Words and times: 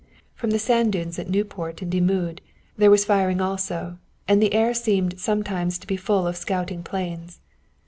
From 0.33 0.49
the 0.49 0.57
sand 0.57 0.93
dunes 0.93 1.19
at 1.19 1.29
Nieuport 1.29 1.83
and 1.83 1.91
Dixmude 1.93 2.39
there 2.75 2.89
was 2.89 3.05
firing 3.05 3.39
also, 3.39 3.99
and 4.27 4.41
the 4.41 4.51
air 4.55 4.73
seemed 4.73 5.19
sometimes 5.19 5.77
to 5.77 5.85
be 5.85 5.95
full 5.95 6.25
of 6.25 6.35
scouting 6.37 6.81
planes. 6.81 7.39